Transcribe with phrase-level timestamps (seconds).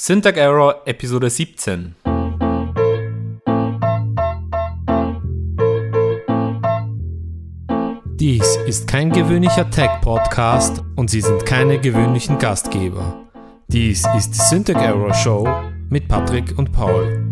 [0.00, 1.96] Syntax Error Episode 17.
[8.14, 13.28] Dies ist kein gewöhnlicher Tech-Podcast und Sie sind keine gewöhnlichen Gastgeber.
[13.66, 15.48] Dies ist die Syntax Error Show
[15.90, 17.27] mit Patrick und Paul.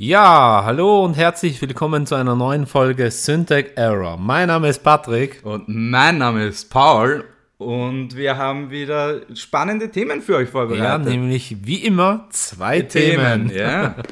[0.00, 4.16] Ja, hallo und herzlich willkommen zu einer neuen Folge Syntax Error.
[4.16, 5.40] Mein Name ist Patrick.
[5.44, 7.24] Und mein Name ist Paul
[7.56, 11.04] und wir haben wieder spannende Themen für euch Ja, vorbereitet.
[11.08, 13.50] nämlich wie immer zwei Themen.
[13.50, 13.96] ja.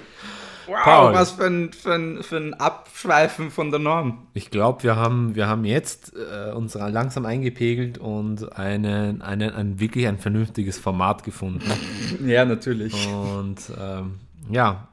[0.68, 1.14] Wow, Paul.
[1.14, 4.26] was für ein, für, ein, für ein Abschweifen von der Norm.
[4.34, 9.78] Ich glaube, wir haben, wir haben jetzt äh, uns langsam eingepegelt und einen, einen, ein
[9.78, 11.70] wirklich ein vernünftiges Format gefunden.
[12.26, 13.06] Ja, natürlich.
[13.06, 14.14] Und ähm,
[14.50, 14.88] ja,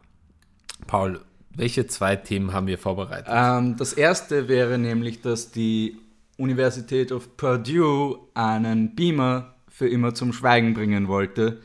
[0.88, 1.20] Paul,
[1.56, 3.28] welche zwei Themen haben wir vorbereitet?
[3.30, 5.98] Ähm, das erste wäre nämlich, dass die
[6.38, 11.62] Universität of Purdue einen Beamer für immer zum Schweigen bringen wollte.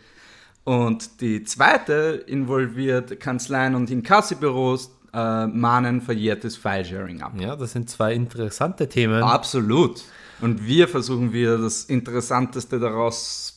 [0.65, 7.33] Und die zweite involviert Kanzleien und Inkassibüros äh, mahnen verjährtes Filesharing ab.
[7.41, 9.23] Ja, das sind zwei interessante Themen.
[9.23, 10.05] Absolut.
[10.41, 13.57] Und wir versuchen wieder das Interessanteste daraus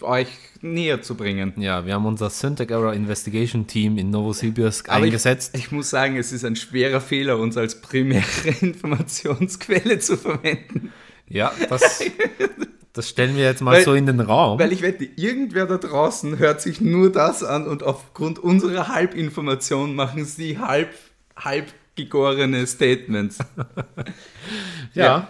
[0.00, 0.28] euch
[0.62, 1.52] näher zu bringen.
[1.56, 5.52] Ja, wir haben unser Syntax Error Investigation Team in Novosibirsk Aber eingesetzt.
[5.54, 8.24] Ich, ich muss sagen, es ist ein schwerer Fehler, uns als primäre
[8.60, 10.92] Informationsquelle zu verwenden.
[11.28, 12.02] ja, das,
[12.94, 14.58] das stellen wir jetzt mal Weil- so in den Raum.
[14.58, 19.94] Weil ich wette, irgendwer da draußen hört sich nur das an und aufgrund unserer Halbinformation
[19.94, 20.90] machen sie halb,
[21.36, 23.38] halb gegorene Statements.
[24.94, 25.04] ja.
[25.04, 25.28] ja.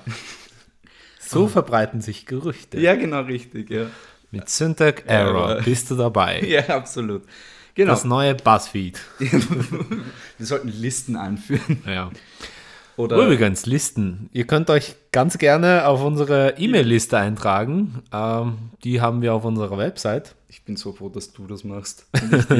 [1.32, 2.78] So verbreiten sich Gerüchte.
[2.80, 3.86] Ja, genau richtig, ja.
[4.30, 6.42] Mit Syntax Error bist du dabei.
[6.46, 7.22] Ja, absolut.
[7.74, 7.92] Genau.
[7.92, 9.00] Das neue Buzzfeed.
[9.18, 11.82] Wir sollten Listen anführen.
[11.86, 12.10] Ja.
[12.96, 14.28] Oder Übrigens, Listen.
[14.32, 18.02] Ihr könnt euch ganz gerne auf unsere E-Mail-Liste eintragen.
[18.12, 20.34] Ähm, die haben wir auf unserer Website.
[20.48, 22.06] Ich bin so froh, dass du das machst.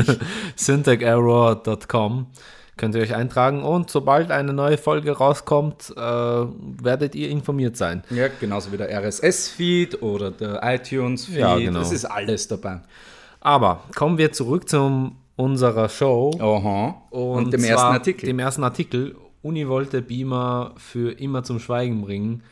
[0.56, 2.27] syntagserror.com
[2.82, 8.03] könnt ihr euch eintragen und sobald eine neue Folge rauskommt, äh, werdet ihr informiert sein.
[8.10, 11.38] ja, genauso wie der RSS-Feed oder der iTunes-Feed.
[11.38, 11.78] Ja, genau.
[11.78, 12.81] Das ist alles dabei.
[13.41, 17.00] Aber kommen wir zurück zu unserer Show Aha.
[17.10, 18.26] Und, dem zwar ersten Artikel.
[18.26, 19.14] Dem ersten Artikel.
[19.43, 22.43] Uni wollte Beamer für immer zum Schweigen bringen.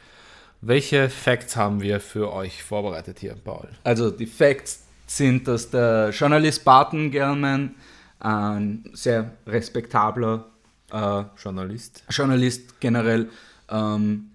[0.60, 3.66] Welche Facts haben wir für euch vorbereitet hier, Paul?
[3.82, 7.74] Also die Facts sind, dass der Journalist Barton Gellman
[8.20, 10.46] ein sehr respektabler
[10.92, 12.04] äh, Journalist.
[12.10, 13.28] Journalist generell
[13.68, 14.30] ähm,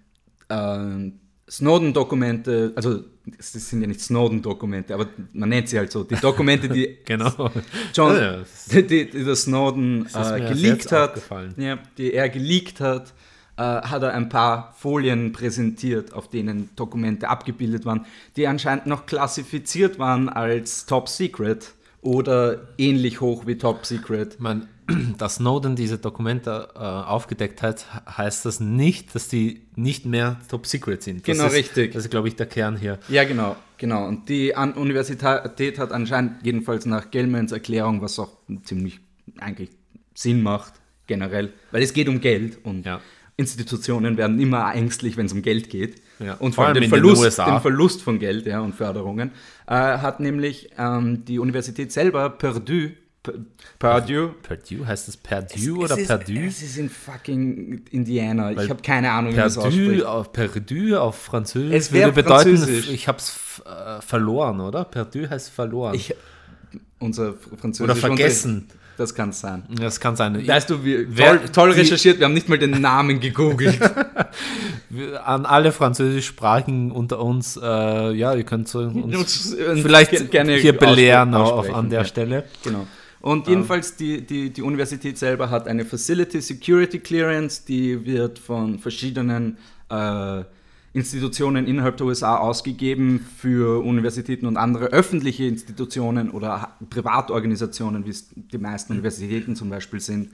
[0.50, 1.12] äh,
[1.50, 6.70] Snowden-Dokumente, also das sind ja nicht Snowden-Dokumente, aber man nennt sie halt so, die Dokumente,
[6.70, 7.52] die Genau.
[7.94, 8.38] John, Ja,
[8.72, 11.22] die, die, die der Snowden äh, geleakt hat,
[11.58, 13.14] ja, die er geleakt hat,
[13.58, 19.06] äh, hat er ein paar Folien präsentiert, auf denen Dokumente abgebildet waren, die anscheinend noch
[19.06, 21.74] klassifiziert waren als Top Secret
[22.06, 24.40] oder ähnlich hoch wie Top Secret.
[24.40, 24.68] Man,
[25.18, 27.86] dass Snowden diese Dokumente äh, aufgedeckt hat,
[28.18, 31.28] heißt das nicht, dass die nicht mehr top secret sind.
[31.28, 31.94] Das Genau, ist, richtig.
[31.94, 33.00] Das ist, glaube ich, der Kern hier.
[33.10, 34.06] Ja, genau, genau.
[34.08, 38.32] Und die An Universität hat anscheinend jedenfalls nach Gellmans Erklärung, was auch
[38.64, 39.00] ziemlich
[39.40, 39.72] eigentlich
[40.14, 40.74] Sinn macht,
[41.08, 43.02] generell, weil es geht um Geld und Ja.
[43.38, 46.02] Institutionen werden immer ängstlich, wenn es um Geld geht.
[46.20, 46.36] Ja.
[46.36, 47.46] Und Vor allem den den Verlust, USA.
[47.52, 49.32] den Verlust von Geld ja, und Förderungen.
[49.68, 52.92] Äh, hat nämlich ähm, die Universität selber Purdue,
[53.24, 53.32] P-
[53.80, 56.46] Purdue Purdue, heißt das Purdue oder es ist, Purdue?
[56.48, 58.56] Es ist in fucking Indiana.
[58.56, 60.04] Weil ich habe keine Ahnung, wie man das ausspricht.
[60.06, 62.90] Auf, Purdue auf Französisch Es würde bedeuten, Französisch.
[62.92, 64.84] ich habe es äh, verloren, oder?
[64.86, 65.96] Purdue heißt verloren.
[65.96, 66.14] Ich,
[67.00, 68.68] unser Französisch oder vergessen.
[68.98, 69.64] Das kann sein.
[69.78, 70.48] Das kann sein.
[70.48, 73.78] Weißt du, wir, Wer- toll, toll die- recherchiert, wir haben nicht mal den Namen gegoogelt.
[75.24, 80.78] An alle französischsprachigen unter uns, äh, ja, ihr könnt so uns vielleicht ge- gerne hier
[80.78, 82.06] belehren auf, an der ja.
[82.06, 82.44] Stelle.
[82.64, 82.88] Genau.
[83.22, 88.78] Und jedenfalls, die, die, die Universität selber hat eine Facility Security Clearance, die wird von
[88.78, 89.58] verschiedenen
[89.90, 90.44] äh,
[90.94, 98.30] Institutionen innerhalb der USA ausgegeben für Universitäten und andere öffentliche Institutionen oder Privatorganisationen, wie es
[98.36, 100.30] die meisten Universitäten zum Beispiel sind,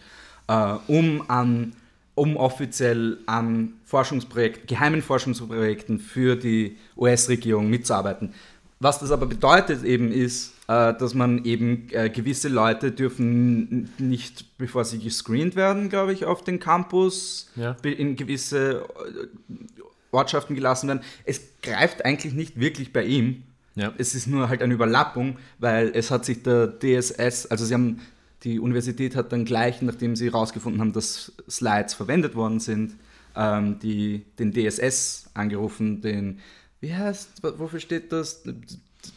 [0.47, 1.73] äh, um an
[2.21, 8.35] um offiziell an Forschungsprojekten, geheimen Forschungsprojekten für die US-Regierung mitzuarbeiten.
[8.79, 14.57] Was das aber bedeutet eben ist, äh, dass man eben äh, gewisse Leute dürfen nicht,
[14.59, 17.75] bevor sie gescreent werden, glaube ich, auf den Campus Ja.
[17.83, 18.81] in gewisse
[19.50, 19.53] äh,
[20.12, 21.01] Ortschaften gelassen werden.
[21.25, 23.44] Es greift eigentlich nicht wirklich bei ihm.
[23.74, 23.94] Ja.
[23.97, 28.00] Es ist nur halt eine Überlappung, weil es hat sich der DSS, also sie haben,
[28.43, 32.95] die Universität hat dann gleich, nachdem sie herausgefunden haben, dass Slides verwendet worden sind,
[33.35, 36.39] ähm, die, den DSS angerufen, den,
[36.79, 38.43] wie heißt, wofür steht das?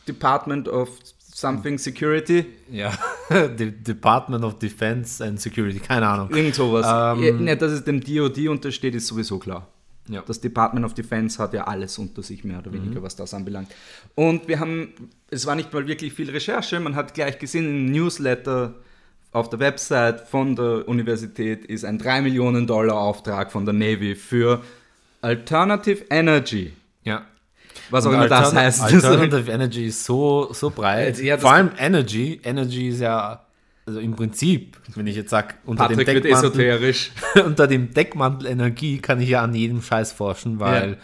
[0.06, 2.46] Department of Something Security?
[2.70, 2.96] Ja,
[3.58, 6.30] Department of Defense and Security, keine Ahnung.
[6.30, 6.86] Irgend sowas.
[6.86, 9.66] Ähm, ja, ne, dass es dem DOD untersteht, ist sowieso klar.
[10.08, 10.22] Ja.
[10.26, 13.04] Das Department of Defense hat ja alles unter sich, mehr oder weniger, mhm.
[13.04, 13.68] was das anbelangt.
[14.14, 14.92] Und wir haben,
[15.30, 18.74] es war nicht mal wirklich viel Recherche, man hat gleich gesehen, im Newsletter
[19.34, 24.14] auf der Website von der Universität ist ein 3 Millionen Dollar Auftrag von der Navy
[24.14, 24.62] für
[25.22, 26.72] Alternative Energy.
[27.02, 27.22] Ja.
[27.90, 28.82] Was auch immer das heißt.
[28.82, 31.18] Alternative Energy ist so, so breit.
[31.18, 32.40] Ja, Vor allem Energy.
[32.44, 33.44] Energy ist ja
[33.86, 36.94] also im Prinzip, wenn ich jetzt sage, unter, dem Deckmantel,
[37.44, 40.96] unter dem Deckmantel Energie kann ich ja an jedem Scheiß forschen, weil ja.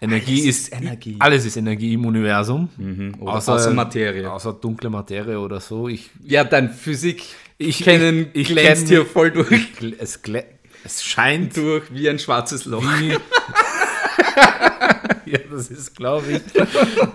[0.00, 1.16] Energie alles ist, Energie.
[1.18, 2.70] Alles ist Energie im Universum.
[2.76, 3.16] Mhm.
[3.20, 4.30] Außer, außer, Materie.
[4.30, 5.88] Außer dunkle Materie oder so.
[5.88, 7.22] Ich, ja, dein Physik
[7.58, 9.68] ich, kennen ich, glänzt hier voll durch.
[9.98, 10.20] Es,
[10.84, 12.84] es scheint durch wie ein schwarzes Loch.
[15.26, 16.40] Ja, das ist, glaube ich,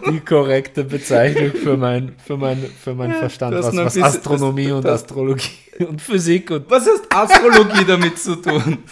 [0.10, 4.74] die korrekte Bezeichnung für mein, für mein, für mein Verstand, was, was bisschen, Astronomie das,
[4.74, 6.70] und das, Astrologie und Physik und.
[6.70, 8.80] Was hat Astrologie damit zu tun?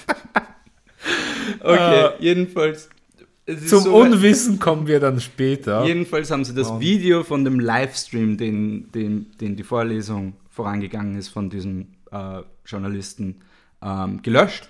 [1.61, 2.89] Okay, uh, jedenfalls.
[3.65, 5.83] Zum so Unwissen kommen wir dann später.
[5.83, 11.29] Jedenfalls haben sie das Video von dem Livestream, den, den, den die Vorlesung vorangegangen ist
[11.29, 13.41] von diesem äh, Journalisten,
[13.81, 14.69] ähm, gelöscht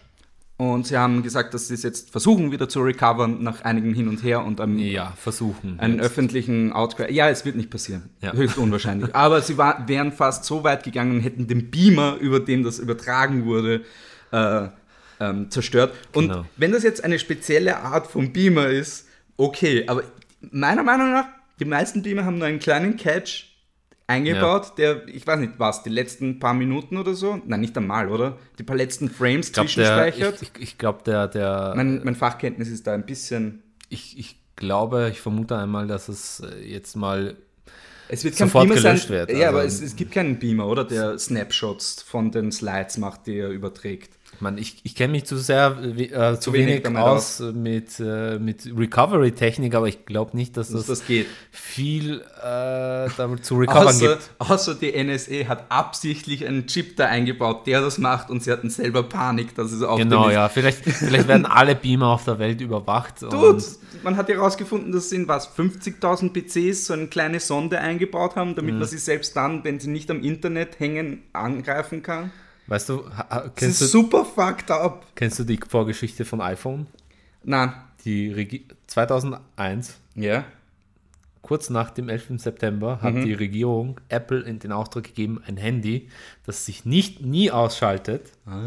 [0.59, 4.09] und sie haben gesagt, dass sie es jetzt versuchen, wieder zu recovern nach einigen Hin
[4.09, 6.05] und Her und einem, ja, versuchen einen jetzt.
[6.07, 7.13] öffentlichen Outcry.
[7.13, 8.09] Ja, es wird nicht passieren.
[8.19, 8.33] Ja.
[8.33, 9.15] Höchst unwahrscheinlich.
[9.15, 12.77] Aber sie war, wären fast so weit gegangen und hätten den Beamer, über den das
[12.77, 13.85] übertragen wurde,
[14.33, 14.67] äh,
[15.21, 15.93] ähm, zerstört.
[16.13, 16.45] Und genau.
[16.57, 19.07] wenn das jetzt eine spezielle Art von Beamer ist,
[19.37, 19.85] okay.
[19.87, 20.03] Aber
[20.51, 21.27] meiner Meinung nach,
[21.61, 23.48] die meisten Beamer haben nur einen kleinen Catch
[24.09, 24.95] eingebaut, ja.
[24.95, 27.39] der, ich weiß nicht, was, die letzten paar Minuten oder so?
[27.45, 28.37] Nein, nicht einmal, oder?
[28.57, 30.41] Die paar letzten Frames glaub, zwischenspeichert.
[30.41, 31.73] Der, ich, ich glaube, der, der.
[31.75, 33.61] Mein, mein Fachkenntnis ist da ein bisschen.
[33.87, 37.37] Ich, ich glaube, ich vermute einmal, dass es äh, jetzt mal
[38.11, 39.09] es wird kein Beamer gelöscht sein.
[39.09, 39.31] wird.
[39.31, 40.83] Ja, also aber es, es, gibt keinen Beamer, oder?
[40.83, 44.18] Der Snapshots von den Slides macht, die er überträgt.
[44.39, 48.39] Man, ich, ich kenne mich zu sehr äh, zu, zu, wenig, wenig aus mit, äh,
[48.39, 51.27] mit Recovery-Technik, aber ich glaube nicht, dass das, das geht.
[51.51, 54.29] viel äh, damit zu recovern außer, gibt.
[54.39, 58.69] Außer die NSA hat absichtlich einen Chip da eingebaut, der das macht und sie hatten
[58.69, 60.47] selber Panik, dass es auch Genau, ja.
[60.47, 63.21] Vielleicht, vielleicht werden alle Beamer auf der Welt überwacht.
[63.21, 63.61] Dude,
[64.03, 68.55] man hat ja herausgefunden, dass in was 50.000 PCs so eine kleine Sonde eingebaut haben,
[68.55, 68.79] damit mhm.
[68.79, 72.31] man sie selbst dann, wenn sie nicht am Internet hängen, angreifen kann.
[72.69, 73.03] Weißt du,
[73.55, 75.05] kennst das ist du, super fucked up.
[75.15, 76.87] Kennst du die Vorgeschichte von iPhone?
[77.43, 77.73] Nein.
[78.05, 79.97] Die Regi 2001.
[80.15, 80.45] Ja.
[81.41, 82.33] Kurz nach dem 11.
[82.35, 83.25] September hat mhm.
[83.25, 86.09] die Regierung Apple in den Auftrag gegeben, ein Handy,
[86.45, 88.61] das sich nicht nie ausschaltet, ah.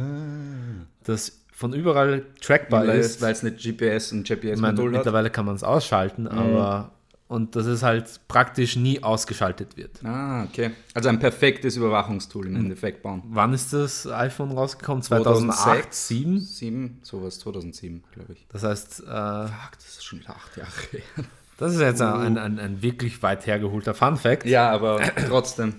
[1.05, 3.21] das von überall trackbar weil ist.
[3.21, 4.99] Weil es nicht GPS und GPS-Modul hat.
[4.99, 6.31] Mittlerweile kann man es ausschalten, mhm.
[6.31, 6.93] aber
[7.33, 10.05] und dass es halt praktisch nie ausgeschaltet wird.
[10.05, 10.73] Ah, okay.
[10.93, 13.23] Also ein perfektes Überwachungstool im Endeffekt bauen.
[13.25, 15.03] Wann ist das iPhone rausgekommen?
[15.03, 16.41] 2008, 2007?
[16.41, 18.47] 7, sowas, 2007, glaube ich.
[18.53, 19.01] Das heißt...
[19.01, 21.25] Äh, Fuck, das ist schon wieder acht Jahre her.
[21.57, 22.05] Das ist jetzt uh.
[22.05, 24.45] ein, ein, ein, wirklich weit hergeholter Fun-Fact.
[24.45, 25.77] Ja, aber trotzdem.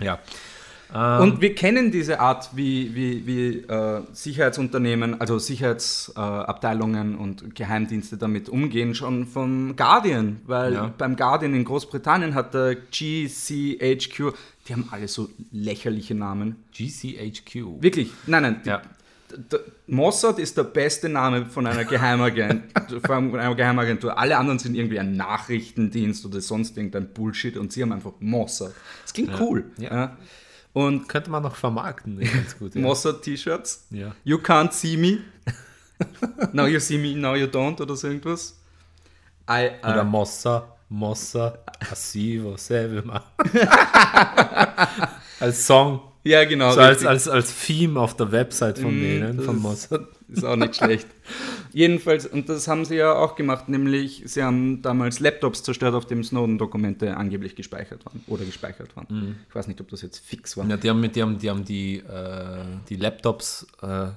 [0.00, 0.20] ja.
[0.94, 7.54] Ähm, und wir kennen diese Art, wie, wie, wie äh, Sicherheitsunternehmen, also Sicherheitsabteilungen äh, und
[7.54, 10.40] Geheimdienste damit umgehen, schon vom Guardian.
[10.46, 10.94] Weil ja.
[10.96, 14.32] beim Guardian in Großbritannien hat der GCHQ,
[14.68, 16.56] die haben alle so lächerliche Namen.
[16.76, 17.82] GCHQ?
[17.82, 18.10] Wirklich?
[18.26, 18.60] Nein, nein.
[18.64, 18.82] Ja.
[19.34, 19.56] Die,
[19.86, 24.18] Mossad ist der beste Name von einer Geheimagentur, von einer Geheimagentur.
[24.18, 28.74] Alle anderen sind irgendwie ein Nachrichtendienst oder sonst irgendein Bullshit und sie haben einfach Mossad.
[29.02, 29.40] Das klingt ja.
[29.40, 29.64] cool.
[29.78, 30.16] Ja.
[30.72, 32.74] Und Könnte man noch vermarkten, ganz gut.
[32.74, 32.80] Ja.
[32.80, 33.86] Mossad-T-Shirts.
[33.90, 34.14] Ja.
[34.24, 35.18] You can't see me.
[36.52, 38.58] now you see me, now you don't oder so irgendwas.
[39.48, 41.58] I, uh, oder Mossa, Mossa,
[41.90, 43.22] Asivo, Selma.
[45.40, 46.00] als Song.
[46.24, 46.72] Ja, genau.
[46.72, 50.06] So als, als, als Theme auf der Website von mm, denen, von Mossad.
[50.28, 51.08] Ist auch nicht schlecht.
[51.72, 56.06] Jedenfalls, und das haben sie ja auch gemacht, nämlich sie haben damals Laptops zerstört, auf
[56.06, 59.06] dem Snowden-Dokumente angeblich gespeichert waren oder gespeichert waren.
[59.08, 59.36] Mhm.
[59.48, 60.66] Ich weiß nicht, ob das jetzt fix war.
[60.66, 64.08] Ja, die haben, die, haben, die, haben die, äh, die Laptops äh,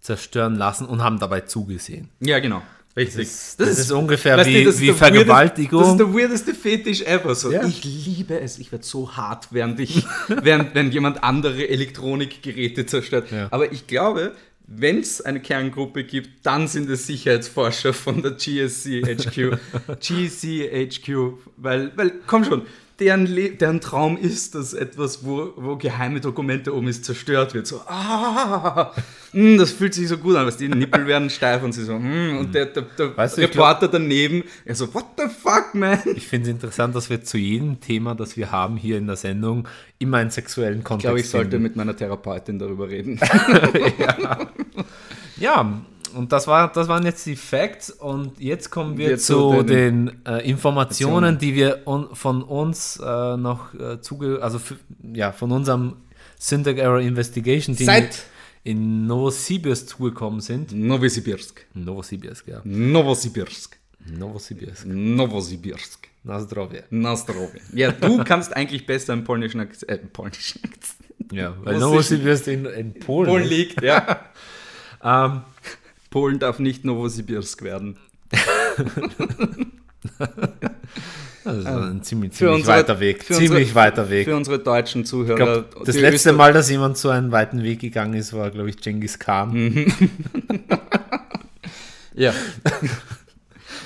[0.00, 2.08] zerstören lassen und haben dabei zugesehen.
[2.20, 2.62] Ja, genau.
[2.94, 3.26] Richtig.
[3.26, 5.80] Das ist, das das ist ungefähr wie, du, wie Vergewaltigung.
[5.80, 7.34] Weirdest, das ist der weirdeste Fetisch ever.
[7.34, 7.50] So.
[7.50, 7.64] Ja.
[7.64, 8.58] Ich liebe es.
[8.58, 13.30] Ich werde so hart, während ich, während wenn jemand andere Elektronikgeräte zerstört.
[13.30, 13.48] Ja.
[13.50, 14.32] Aber ich glaube,
[14.74, 19.58] wenn es eine Kerngruppe gibt, dann sind es Sicherheitsforscher von der GSC HQ.
[20.00, 22.62] GC HQ, weil, weil, komm schon,
[23.02, 27.66] deren, Le deren Traum ist, dass etwas, wo, wo geheime Dokumente oben ist, zerstört wird.
[27.66, 28.92] So, ah,
[29.32, 31.98] mh, das fühlt sich so gut an, was die Nippel werden steif und sie so,
[31.98, 35.74] mh, und der, der, der weißt du, Reporter glaub, daneben, er so, what the fuck,
[35.74, 35.98] man?
[36.14, 39.16] Ich finde es interessant, dass wir zu jedem Thema, das wir haben hier in der
[39.16, 39.66] Sendung,
[39.98, 43.18] immer einen sexuellen Kontext Ich glaube, ich sollte mit meiner Therapeutin darüber reden.
[43.98, 44.38] ja.
[45.42, 45.82] ja,
[46.14, 50.06] und das, war, das waren jetzt die Facts und jetzt kommen wir jetzt zu den,
[50.06, 54.60] den äh, Informationen, die wir un, von uns äh, noch äh, zuge also
[55.12, 55.96] ja, von unserem
[56.38, 58.24] Syntax Error Investigation Team Seit
[58.64, 60.72] in Novosibirsk zugekommen sind.
[60.72, 61.66] Novosibirsk.
[61.74, 62.60] Novosibirsk, ja.
[62.64, 63.76] Novosibirsk.
[64.06, 64.86] Novosibirsk.
[64.86, 66.08] Novosibirsk.
[66.24, 66.82] Na zdrowie.
[66.90, 67.60] Na zdrowie.
[67.72, 69.90] Ja, du kannst eigentlich besser einen polnischen Akzent.
[69.90, 71.32] Äh, polnischen Akzent.
[71.32, 74.20] Ja, weil Novosibirsk in, in Polen, Polen liegt, ja.
[75.02, 75.42] ähm,
[76.10, 77.96] Polen darf nicht Novosibirsk werden.
[81.44, 83.24] Das ist ein ziemlich, ziemlich unsere, weiter Weg.
[83.24, 84.24] Ziemlich unsere, weiter Weg.
[84.26, 85.36] Für unsere deutschen Zuhörer.
[85.36, 88.70] Glaub, das letzte Öster Mal, dass jemand so einen weiten Weg gegangen ist, war, glaube
[88.70, 89.52] ich, Genghis Khan.
[89.52, 89.92] Mhm.
[92.14, 92.32] ja.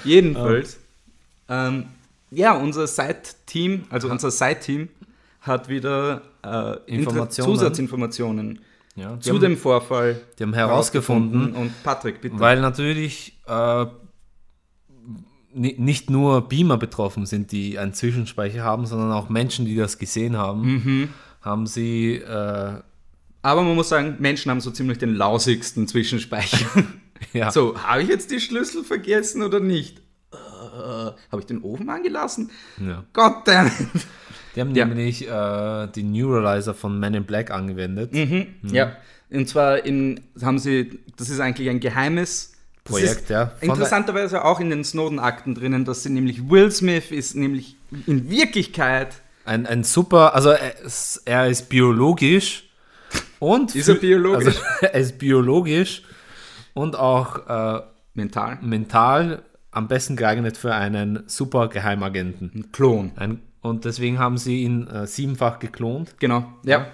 [0.05, 0.79] Jedenfalls.
[1.49, 1.87] Ähm,
[2.31, 4.89] ja, unser Site-Team, also unser Site-Team,
[5.41, 7.49] hat wieder äh, Informationen.
[7.49, 8.61] Zusatzinformationen
[8.97, 10.21] ja, zu haben, dem Vorfall.
[10.38, 11.53] Die haben herausgefunden.
[11.53, 12.41] Und Patrick, bitte.
[12.41, 13.87] Weil natürlich äh,
[15.53, 20.37] nicht nur Beamer betroffen sind, die einen Zwischenspeicher haben, sondern auch Menschen, die das gesehen
[20.37, 21.09] haben, mhm.
[21.43, 22.17] haben sie.
[22.17, 22.81] Äh,
[23.43, 26.67] aber man muss sagen, Menschen haben so ziemlich den lausigsten Zwischenspeicher.
[27.33, 27.50] ja.
[27.50, 30.03] So, habe ich jetzt die Schlüssel vergessen oder nicht?
[30.33, 32.50] Uh, habe ich den Ofen angelassen?
[32.85, 33.05] Ja.
[33.12, 33.73] Goddammit.
[34.57, 34.87] Die haben ja.
[34.87, 38.13] nämlich äh, den Neuralizer von Men in Black angewendet.
[38.13, 38.47] Mhm.
[38.63, 38.75] Mhm.
[38.75, 38.97] Ja,
[39.31, 43.53] und zwar in, haben sie, das ist eigentlich ein geheimes Projekt, ja.
[43.61, 49.09] Interessanterweise auch in den Snowden-Akten drinnen, dass sie nämlich Will Smith ist nämlich in Wirklichkeit
[49.47, 52.65] ein, ein super, also er ist, er ist biologisch
[53.39, 54.47] und ist er biologisch?
[54.47, 56.03] Also, er ist biologisch
[56.75, 57.83] und auch äh,
[58.15, 58.59] mental.
[58.61, 62.51] mental am besten geeignet für einen super Geheimagenten.
[62.55, 63.13] Ein Klon.
[63.17, 66.15] Ein und deswegen haben sie ihn äh, siebenfach geklont.
[66.19, 66.87] Genau, ja.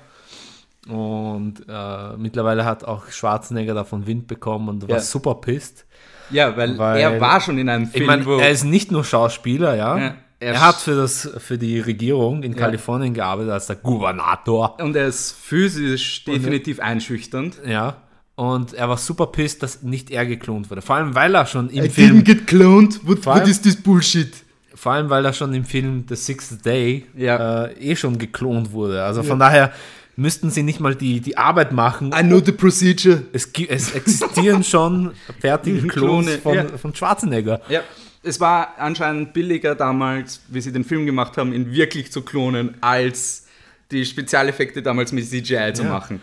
[0.89, 0.93] ja.
[0.93, 5.01] Und äh, mittlerweile hat auch Schwarzenegger davon Wind bekommen und war ja.
[5.01, 5.87] super pisst.
[6.31, 8.03] Ja, weil, weil, er war schon in einem Film.
[8.03, 9.99] Ich meine, er ist nicht nur Schauspieler, ja.
[9.99, 14.81] ja er, er, hat für, das, für die Regierung in Kalifornien gearbeitet als der Gouvernator.
[14.81, 17.61] Und er ist physisch definitiv und, einschüchternd.
[17.65, 17.99] Ja.
[18.35, 20.83] Und er war super pisst, dass nicht er geklont wurde.
[20.83, 22.19] Vor allem, weil er schon im I Film.
[22.19, 23.07] Didn't get cloned.
[23.07, 24.42] What, what is this bullshit?
[24.83, 27.67] Vor allem, weil er schon im Film The Sixth Day ja.
[27.67, 29.05] äh, eh schon geklont wurde.
[29.05, 29.73] Also von daher
[30.17, 32.09] müssten sie nicht mal die, die Arbeit machen.
[32.09, 33.23] I know the procedure.
[33.33, 36.67] Es, es existieren schon fertige Klone von, ja.
[36.67, 37.61] von Schwarzenegger.
[37.69, 37.83] Ja.
[38.25, 42.75] Es war anscheinend billiger damals, wie sie den Film gemacht haben, ihn wirklich zu klonen,
[42.81, 43.47] als
[43.93, 45.91] die Spezialeffekte damals mit CGI zu ja.
[45.91, 46.21] machen.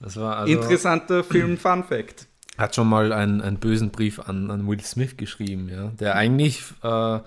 [0.00, 2.26] Das war also Interessanter Film-Fun-Fact.
[2.56, 6.62] Hat schon mal einen, einen bösen Brief an, an Will Smith geschrieben, ja, der eigentlich
[6.82, 7.18] äh,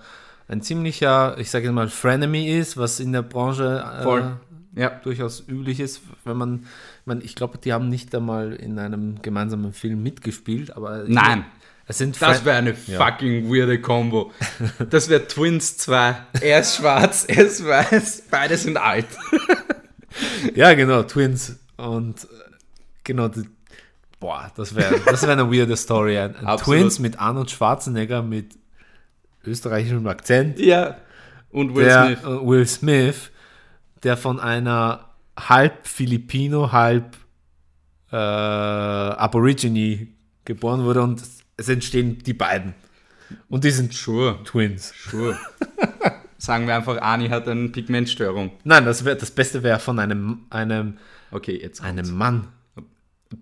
[0.48, 4.90] ein ziemlicher, ich sage mal, Frenemy ist, was in der Branche äh, ja.
[4.90, 6.66] durchaus üblich ist, wenn man,
[7.04, 11.44] man ich glaube, die haben nicht einmal in einem gemeinsamen Film mitgespielt, aber nein.
[11.86, 12.98] Es sind das wäre eine ja.
[12.98, 14.32] fucking weirde Combo.
[14.90, 16.16] Das wäre Twins 2.
[16.40, 19.06] Er ist schwarz, er ist weiß, beide sind alt.
[20.54, 21.58] ja, genau, Twins.
[21.76, 22.26] Und äh,
[23.02, 23.42] genau, die,
[24.18, 26.18] boah, das wäre das wär eine weirde Story.
[26.18, 28.54] Ein, ein Twins mit Arnold Schwarzenegger mit
[29.46, 30.58] österreichischem Akzent.
[30.58, 30.96] Ja.
[31.50, 32.18] Und Will der, Smith.
[32.22, 33.30] Äh, Will Smith,
[34.02, 37.16] der von einer halb Filipino, halb
[38.12, 40.08] äh, Aborigine
[40.44, 41.22] geboren wurde und
[41.56, 42.74] es entstehen die beiden.
[43.48, 44.42] Und die sind sure.
[44.44, 44.92] Twins.
[44.96, 45.38] Sure.
[46.38, 48.52] Sagen wir einfach, Ani hat eine Pigmentstörung.
[48.64, 50.98] Nein, das, wär, das Beste wäre von einem, einem,
[51.30, 52.48] okay, jetzt einem Mann.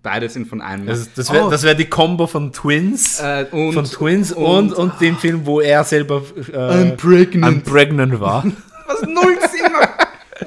[0.01, 0.85] Beide sind von einem.
[0.85, 1.51] Das, das wäre oh.
[1.51, 3.19] wär die Combo von Twins.
[3.19, 7.57] Äh, und, von Twins und, und, und dem Film, wo er selber äh, unpregnant.
[7.57, 8.43] unpregnant war.
[8.87, 9.89] Was null Sinn macht.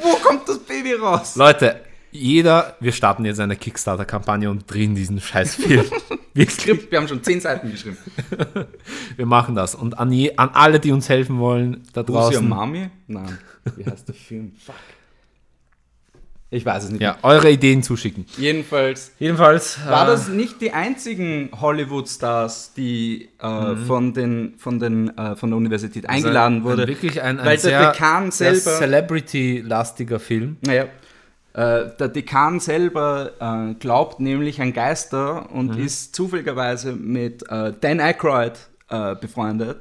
[0.03, 1.37] Wo kommt das Baby raus?
[1.37, 5.85] Leute, jeder, wir starten jetzt eine Kickstarter-Kampagne und drehen diesen Scheißfilm.
[6.35, 7.99] wir, Skript, wir haben schon zehn Seiten geschrieben.
[9.17, 9.75] wir machen das.
[9.75, 12.37] Und an, je, an alle, die uns helfen wollen, da draußen.
[12.37, 12.91] Who's your Mami?
[13.07, 13.39] Nein.
[13.77, 14.53] Wie heißt der Film?
[14.65, 14.75] Fuck.
[16.49, 17.03] Ich weiß es nicht.
[17.03, 17.25] Ja, mehr.
[17.25, 18.25] eure Ideen zuschicken.
[18.39, 19.11] Jedenfalls.
[19.19, 19.79] Jedenfalls.
[19.87, 23.87] War äh, das nicht die einzigen Hollywood-Stars, die äh, mhm.
[23.87, 26.83] von, den, von, den, äh, von der Universität also eingeladen wurde?
[26.83, 28.79] Ein, wirklich ein, ein weil sehr, der Dekan selber.
[28.79, 30.59] Celebrity-lastiger Film.
[30.61, 30.85] Naja.
[31.53, 35.85] Äh, der Dekan selber äh, glaubt nämlich an Geister und mhm.
[35.85, 38.53] ist zufälligerweise mit äh, Dan Aykroyd
[39.21, 39.79] befreundet.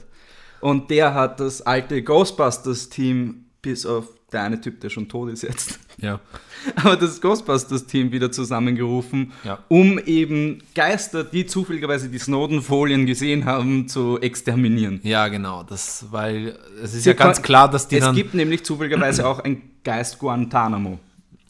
[0.62, 5.44] Und der hat das alte Ghostbusters-Team bis auf der eine Typ, der schon tot ist
[5.44, 5.80] jetzt.
[5.98, 6.20] Ja.
[6.76, 9.60] Aber das Ghostbusters-Team wieder zusammengerufen, ja.
[9.68, 15.00] um eben Geister, die zufälligerweise die Snowden-Folien gesehen haben, zu exterminieren.
[15.04, 15.64] Ja, genau.
[15.64, 18.16] Das, weil es ist Sie ja ganz klar, dass die es dann.
[18.16, 21.00] Es gibt nämlich zufälligerweise auch ein Geist Guantanamo.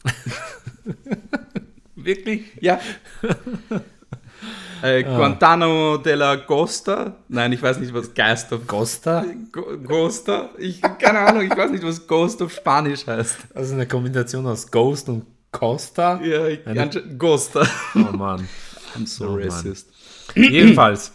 [1.96, 2.42] Wirklich?
[2.60, 2.78] Ja.
[4.82, 5.16] Äh, ah.
[5.16, 7.16] Guantanamo de la Costa.
[7.28, 8.66] Nein, ich weiß nicht, was Geist auf.
[8.66, 9.24] Costa?
[9.86, 10.50] Costa?
[10.58, 13.38] Ich, keine Ahnung, ich weiß nicht, was Ghost auf Spanisch heißt.
[13.54, 16.20] Also eine Kombination aus Ghost und Costa?
[16.22, 16.90] Ja, ich, eine...
[17.18, 17.66] Costa.
[17.94, 18.48] Oh Mann.
[18.96, 19.88] I'm so oh, racist.
[20.34, 21.12] Jedenfalls.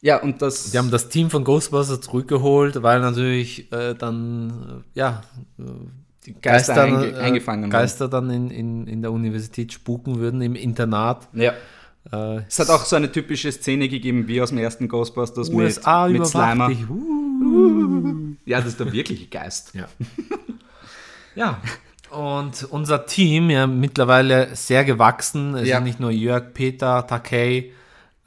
[0.00, 0.70] Ja, und das.
[0.70, 5.22] Die haben das Team von Ghostbusters zurückgeholt, weil natürlich äh, dann, äh, ja,
[5.58, 5.62] äh,
[6.26, 10.40] die Geister, Geister einge äh, eingefangen Geister dann in, in, in der Universität spuken würden,
[10.40, 11.28] im Internat.
[11.32, 11.54] Ja.
[12.12, 16.06] Äh, es hat auch so eine typische Szene gegeben, wie aus dem ersten Ghostbusters USA
[16.08, 16.70] mit, mit Slimer.
[16.88, 18.34] Uh.
[18.44, 19.72] Ja, das ist der wirkliche Geist.
[19.74, 19.88] Ja.
[21.34, 21.60] ja.
[22.10, 25.54] Und unser Team, ja, mittlerweile sehr gewachsen.
[25.54, 25.76] Es ja.
[25.76, 27.72] sind nicht nur Jörg, Peter, Takei,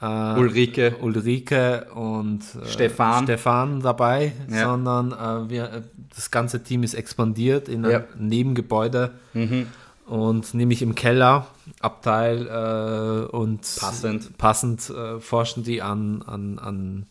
[0.00, 0.96] äh, Ulrike.
[1.00, 3.24] Ulrike und äh, Stefan.
[3.24, 4.64] Stefan dabei, ja.
[4.64, 5.82] sondern äh, wir,
[6.14, 9.10] das ganze Team ist expandiert in ein Nebengebäude.
[9.34, 9.66] Mhm
[10.12, 11.46] und nämlich im Keller
[11.80, 17.06] Abteil äh, und passend, passend äh, forschen die an, an, an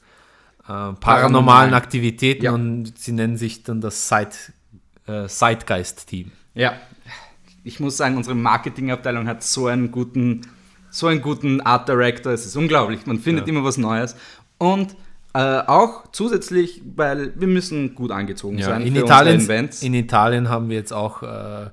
[0.65, 2.51] äh, paranormalen Aktivitäten ja.
[2.51, 4.29] und sie nennen sich dann das Side,
[5.07, 6.31] äh, Zeitgeist-Team.
[6.53, 6.73] Ja,
[7.63, 10.41] ich muss sagen, unsere Marketingabteilung hat so einen guten,
[10.91, 12.31] so einen guten Art Director.
[12.31, 13.07] Es ist unglaublich.
[13.07, 13.53] Man findet ja.
[13.53, 14.15] immer was Neues.
[14.59, 14.95] Und
[15.33, 19.81] äh, auch zusätzlich, weil wir müssen gut angezogen ja, sein in für Italien, Events.
[19.81, 21.71] In Italien haben wir jetzt auch äh,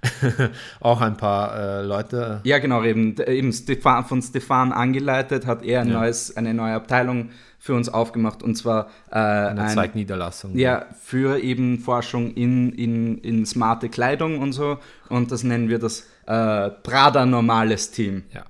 [0.80, 2.40] auch ein paar äh, Leute.
[2.44, 6.00] Ja, genau, eben, eben Stefan, von Stefan angeleitet, hat er ein ja.
[6.00, 10.56] neues, eine neue Abteilung für uns aufgemacht und zwar äh, eine ein, Zweigniederlassung.
[10.56, 14.78] Ja, für eben Forschung in, in, in smarte Kleidung und so
[15.08, 18.22] und das nennen wir das äh, Prada Normales Team.
[18.32, 18.44] Ja.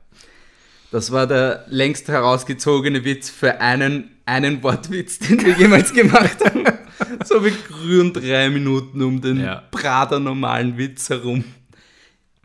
[0.91, 6.65] Das war der längst herausgezogene Witz für einen, einen Wortwitz, den wir jemals gemacht haben.
[7.25, 7.53] so wir
[7.83, 9.63] rühren drei Minuten um den ja.
[9.71, 11.45] Prater normalen Witz herum.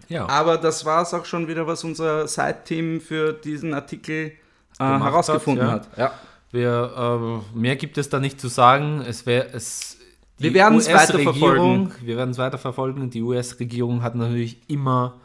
[0.09, 0.27] Ja.
[0.27, 4.33] Aber das war es auch schon wieder, was unser Site-Team für diesen Artikel
[4.79, 5.89] äh, herausgefunden hat.
[5.97, 6.05] Ja.
[6.05, 6.13] hat.
[6.51, 9.01] Wir, äh, mehr gibt es da nicht zu sagen.
[9.07, 9.97] Es wäre es.
[10.37, 11.91] Wir werden es weiter verfolgen.
[12.01, 13.09] Wir werden es weiter verfolgen.
[13.09, 15.15] Die US-Regierung hat natürlich immer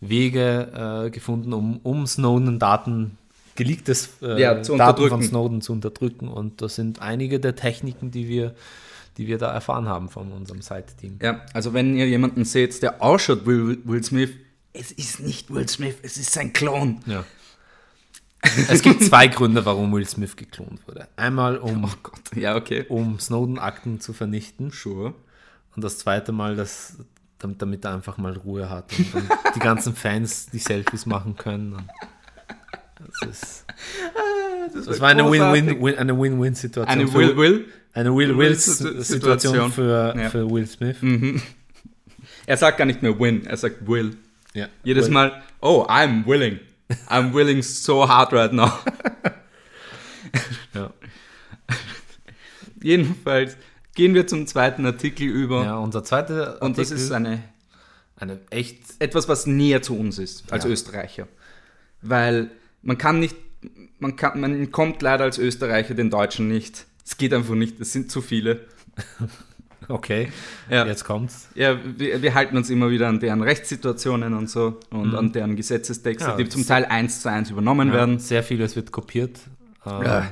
[0.00, 3.18] Wege äh, gefunden, um, um Snowden-Daten
[3.54, 6.28] geleaktes äh, ja, Daten von Snowden zu unterdrücken.
[6.28, 8.54] Und das sind einige der Techniken, die wir,
[9.16, 11.18] die wir da erfahren haben von unserem Site-Team.
[11.22, 14.30] Ja, also wenn ihr jemanden seht, der ausschaut Will, Will Smith,
[14.72, 17.00] es ist nicht Will Smith, es ist sein Klon.
[17.06, 17.24] Ja.
[18.68, 21.08] es gibt zwei Gründe, warum Will Smith geklont wurde.
[21.16, 22.34] Einmal, um, oh Gott.
[22.34, 22.86] Ja, okay.
[22.88, 24.70] um Snowden-Akten zu vernichten.
[24.70, 25.14] Sure.
[25.76, 26.96] Und das zweite Mal, dass,
[27.38, 31.88] damit, damit er einfach mal Ruhe hat und die ganzen Fans die Selfies machen können.
[33.20, 33.64] Das, ist,
[34.14, 37.00] ah, das, das war eine Win-Win, eine Win-Win-Situation.
[37.00, 37.66] Eine Will-Will?
[37.94, 40.30] Eine Will-Will-Situation für, ja.
[40.30, 40.96] für Will Smith.
[41.00, 41.42] Mhm.
[42.46, 44.16] Er sagt gar nicht mehr Win, er sagt Will.
[44.54, 44.68] Ja.
[44.82, 45.14] Jedes will.
[45.14, 46.60] Mal, oh, I'm willing.
[47.08, 48.72] I'm willing so hard right now.
[50.74, 50.92] ja.
[52.82, 53.56] Jedenfalls
[53.94, 55.64] gehen wir zum zweiten Artikel über.
[55.64, 56.64] Ja, unser zweiter Artikel.
[56.66, 57.42] Und das ist eine,
[58.16, 58.78] eine echt.
[58.98, 60.70] Etwas, was näher zu uns ist, als ja.
[60.70, 61.28] Österreicher.
[62.02, 62.50] Weil
[62.82, 63.36] man kann nicht,
[63.98, 66.86] man, kann, man kommt leider als Österreicher den Deutschen nicht.
[67.04, 68.60] Es geht einfach nicht, es sind zu viele.
[69.88, 70.30] Okay,
[70.70, 70.86] ja.
[70.86, 71.48] jetzt kommt's.
[71.56, 75.14] Ja, wir, wir, halten uns immer wieder an deren Rechtssituationen und so und mhm.
[75.16, 78.18] an deren Gesetzestexte, ja, die zum Teil eins zu eins übernommen ja, werden.
[78.20, 79.40] Sehr vieles wird kopiert.
[79.84, 80.30] Ja,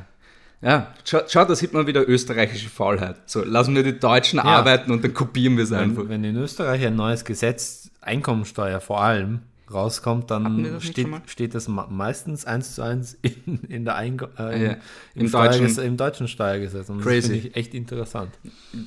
[0.62, 0.94] ja.
[1.04, 3.16] Schau, schau, da sieht man wieder österreichische Faulheit.
[3.26, 6.08] So, lassen wir die Deutschen arbeiten und dann kopieren wir es einfach.
[6.08, 9.40] Wenn in Österreich ein neues Gesetz, Einkommensteuer vor allem,
[9.72, 14.72] rauskommt, dann steht, steht das meistens eins zu eins in, in der Eingo äh, ja,
[15.14, 16.88] im, im, deutschen, im, deutschen, Steuergesetz.
[16.88, 17.16] Und Crazy.
[17.16, 18.30] das finde ich echt interessant.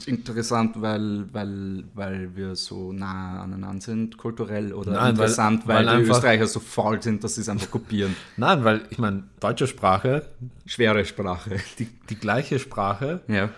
[0.06, 5.96] Interessant, weil, weil, weil wir so nah aneinander sind, kulturell oder Nein, interessant, weil, weil,
[5.96, 8.16] weil die Österreicher so faul sind, dass sie es einfach kopieren.
[8.38, 10.26] Nein, weil ich meine, deutsche Sprache.
[10.66, 11.58] Schwere Sprache.
[11.80, 13.22] Die, die gleiche Sprache.
[13.28, 13.50] Ja.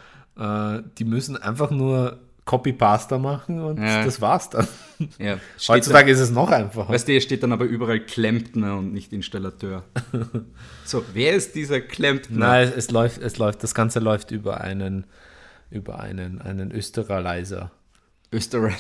[0.78, 4.06] Äh, die müssen einfach nur Copy-Pasta machen und ja.
[4.06, 4.68] das war's dann.
[5.18, 5.40] Ja.
[5.68, 6.90] Heutzutage ist es noch einfacher.
[6.90, 9.84] Weißt du, hier steht dann aber überall Klempner und nicht Installateur.
[10.86, 12.38] so, wer ist dieser Klempner?
[12.38, 15.06] Nein, es, es, läuft, es läuft, das Ganze läuft über einen,
[15.72, 17.72] über einen, einen Österreicher.
[18.32, 18.78] Österreicher.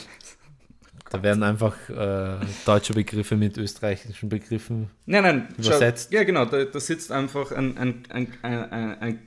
[1.10, 6.10] Da werden einfach äh, deutsche Begriffe mit österreichischen Begriffen nein, nein, übersetzt.
[6.12, 9.20] Schau, ja, genau, da, da, sitzt einfach ein, ein, ein, ein, ein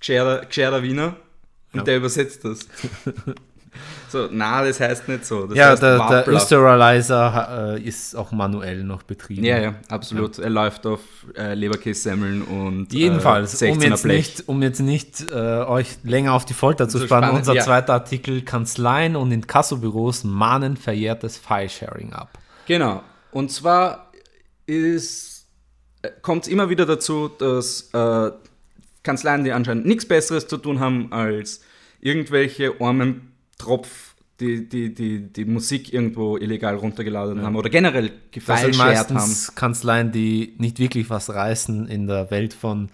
[0.00, 1.16] gescheiter Wiener
[1.72, 1.84] und ja.
[1.84, 2.66] der übersetzt das.
[4.08, 5.46] So, na, das heißt nicht so.
[5.46, 9.44] Das ja, heißt der, der Österalizer äh, ist auch manuell noch betrieben.
[9.44, 10.38] Ja, ja, absolut.
[10.38, 10.44] Ja.
[10.44, 11.00] Er läuft auf
[11.36, 16.44] äh, Leberkässemmeln und Jedenfalls, äh, um, jetzt nicht, um jetzt nicht äh, euch länger auf
[16.44, 17.62] die Folter zu spannen, unser ja.
[17.62, 22.38] zweiter Artikel, Kanzleien und Inkassobüros mahnen verjährtes File-Sharing ab.
[22.66, 23.02] Genau.
[23.30, 24.10] Und zwar
[26.22, 28.30] kommt es immer wieder dazu, dass äh,
[29.02, 31.62] Kanzleien, die anscheinend nichts Besseres zu tun haben, als
[32.00, 33.27] irgendwelche armen
[33.58, 37.42] Tropf, die, die, die, die Musik irgendwo illegal runtergeladen ja.
[37.42, 39.36] haben oder generell gefälscht haben.
[39.54, 42.88] Kanzleien, die nicht wirklich was reißen in der Welt von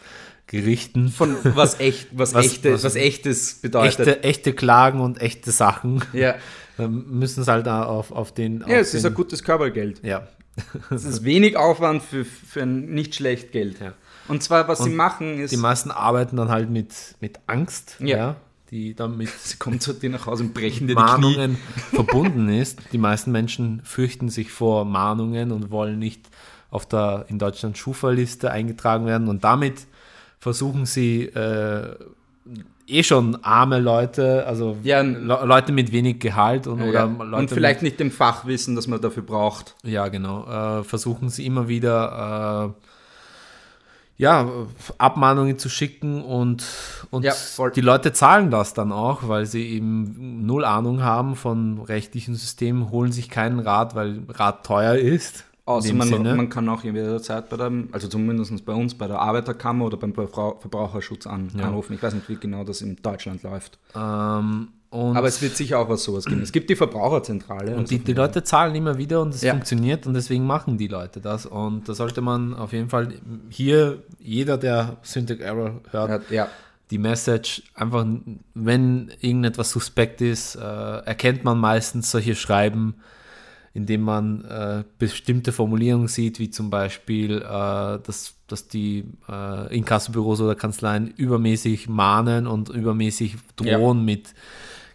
[0.46, 1.08] Gerichten.
[1.08, 4.00] Von was echt, was, was, echte, was, was echtes bedeutet.
[4.00, 6.02] Echte, echte Klagen und echte Sachen.
[6.12, 6.36] Ja.
[6.76, 8.64] Dann müssen es halt auf, auf den.
[8.64, 10.02] Auf ja, es den, ist ein gutes Körpergeld.
[10.02, 10.26] Ja.
[10.90, 13.80] Es ist wenig Aufwand für, für ein nicht schlecht Geld.
[13.80, 13.94] Ja.
[14.28, 15.50] Und zwar, was und sie machen, ist.
[15.50, 17.96] Die meisten arbeiten dann halt mit, mit Angst.
[17.98, 18.16] Ja.
[18.16, 18.36] ja
[18.74, 21.56] die damit sie kommt zu dir nach Hause und brechen dir Mahnungen
[21.92, 22.80] verbunden ist.
[22.92, 26.28] Die meisten Menschen fürchten sich vor Mahnungen und wollen nicht
[26.70, 29.86] auf der in Deutschland Schufa-Liste eingetragen werden und damit
[30.40, 31.94] versuchen sie äh,
[32.86, 37.36] eh schon arme Leute, also ja, Le Leute mit wenig Gehalt und, ja, oder Leute
[37.36, 39.76] und vielleicht mit, nicht dem Fachwissen, das man dafür braucht.
[39.84, 40.80] Ja, genau.
[40.80, 42.93] Äh, versuchen sie immer wieder äh,
[44.16, 44.48] ja,
[44.98, 46.64] Abmahnungen zu schicken und,
[47.10, 47.34] und ja,
[47.74, 52.90] die Leute zahlen das dann auch, weil sie eben null Ahnung haben von rechtlichen Systemen,
[52.90, 55.44] holen sich keinen Rat, weil Rat teuer ist.
[55.66, 59.86] Außer man, man, kann auch jederzeit bei der, also zumindest bei uns, bei der Arbeiterkammer
[59.86, 61.64] oder beim Verbraucherschutz an, ja.
[61.64, 61.94] anrufen.
[61.94, 63.78] Ich weiß nicht, wie genau das in Deutschland läuft.
[63.96, 66.42] Ähm, aber es wird sicher auch was sowas geben.
[66.42, 67.76] Es gibt die Verbraucherzentrale.
[67.76, 69.52] Und die, die Leute zahlen immer wieder und es ja.
[69.52, 71.46] funktioniert und deswegen machen die Leute das.
[71.46, 73.14] Und da sollte man auf jeden Fall
[73.48, 76.48] hier, jeder, der Syntax Error hört, ja.
[76.90, 78.06] die Message einfach,
[78.54, 82.94] wenn irgendetwas suspekt ist, äh, erkennt man meistens solche Schreiben
[83.74, 90.40] indem man äh, bestimmte Formulierungen sieht, wie zum Beispiel, äh, dass, dass die äh, Inkassobüros
[90.40, 94.04] oder Kanzleien übermäßig mahnen und übermäßig drohen ja.
[94.04, 94.32] mit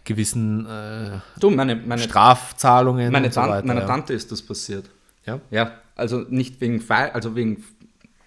[0.04, 3.12] gewissen äh, du, meine, meine, Strafzahlungen.
[3.12, 3.86] Meine, so weiter, meiner ja.
[3.86, 4.90] Tante ist das passiert.
[5.26, 5.40] Ja?
[5.50, 7.64] Ja, also nicht wegen File, also wegen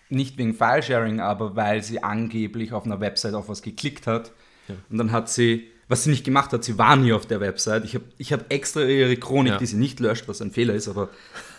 [0.09, 4.31] nicht wegen File-Sharing, aber weil sie angeblich auf einer Website auf was geklickt hat.
[4.67, 4.75] Ja.
[4.89, 7.85] Und dann hat sie was sie nicht gemacht hat, sie war nie auf der Website.
[7.85, 9.57] Ich habe ich hab extra ihre Chronik, ja.
[9.57, 11.09] die sie nicht löscht, was ein Fehler ist, aber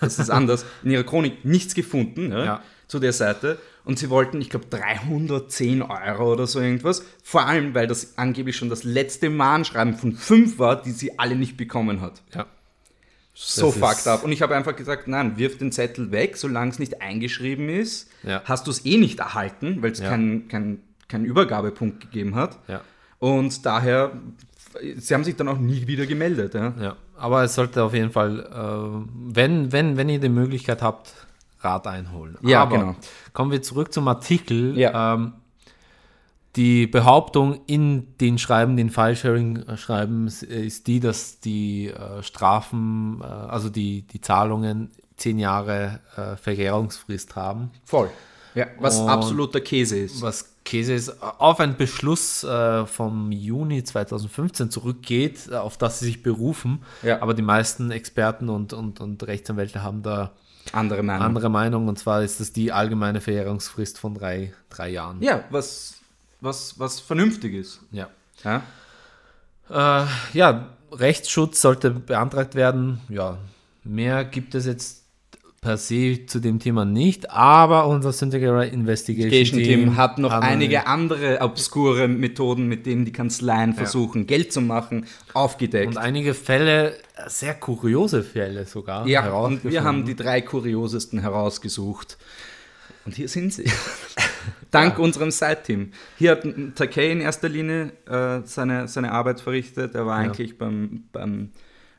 [0.00, 2.62] das ist anders, in ihrer Chronik nichts gefunden ja.
[2.86, 3.58] Zu der Seite.
[3.84, 7.04] Und sie wollten, ich glaube, 310 Euro oder so irgendwas.
[7.22, 11.36] Vor allem, weil das angeblich schon das letzte Mahnschreiben von fünf war, die sie alle
[11.36, 12.22] nicht bekommen hat.
[12.34, 12.46] Ja.
[13.34, 14.24] So das fucked up.
[14.24, 18.08] Und ich habe einfach gesagt, nein, wirf den Zettel weg, solange es nicht eingeschrieben ist.
[18.22, 18.42] Ja.
[18.44, 20.08] Hast du es eh nicht erhalten, weil es ja.
[20.08, 22.58] keinen kein, kein Übergabepunkt gegeben hat.
[22.68, 22.80] Ja.
[23.18, 24.12] Und daher,
[24.96, 26.54] sie haben sich dann auch nie wieder gemeldet.
[26.54, 30.82] Ja, ja aber es sollte auf jeden Fall, äh, wenn, wenn, wenn ihr die Möglichkeit
[30.82, 31.14] habt,
[31.64, 32.36] Rat einholen.
[32.42, 32.96] Ja, aber genau.
[33.32, 34.78] Kommen wir zurück zum Artikel.
[34.78, 35.14] Ja.
[35.14, 35.34] Ähm,
[36.56, 43.70] die Behauptung in den Schreiben, den File-Sharing-Schreiben, ist die, dass die äh, Strafen, äh, also
[43.70, 47.70] die, die Zahlungen zehn Jahre äh, Verjährungsfrist haben.
[47.84, 48.10] Voll.
[48.54, 50.22] Ja, was Und absoluter Käse ist.
[50.22, 56.06] Was Käse ist, auf einen Beschluss äh, vom Juni 2015 zurückgeht, äh, auf das sie
[56.06, 56.82] sich berufen.
[57.02, 57.20] Ja.
[57.20, 60.32] Aber die meisten Experten und, und, und Rechtsanwälte haben da
[60.72, 61.22] andere Meinung.
[61.22, 61.88] andere Meinung.
[61.88, 65.22] Und zwar ist das die allgemeine Verjährungsfrist von drei, drei Jahren.
[65.22, 65.96] Ja, was,
[66.40, 67.80] was, was vernünftig ist.
[67.90, 68.08] Ja.
[68.42, 68.62] Ja?
[69.70, 73.00] Äh, ja, Rechtsschutz sollte beantragt werden.
[73.08, 73.38] Ja,
[73.82, 75.03] mehr gibt es jetzt
[75.64, 80.86] per se zu dem Thema nicht, aber unser Syntagera Investigation Team, Team hat noch einige
[80.86, 83.76] andere obskure Methoden, mit denen die Kanzleien ja.
[83.76, 85.86] versuchen, Geld zu machen, aufgedeckt.
[85.86, 86.98] Und einige Fälle,
[87.28, 89.06] sehr kuriose Fälle sogar.
[89.06, 92.18] Ja, und wir haben die drei kuriosesten herausgesucht.
[93.06, 93.64] Und hier sind sie.
[94.70, 95.04] Dank ja.
[95.04, 95.92] unserem Site-Team.
[96.18, 99.94] Hier hat Takei in erster Linie äh, seine, seine Arbeit verrichtet.
[99.94, 100.28] Er war ja.
[100.28, 101.52] eigentlich beim, beim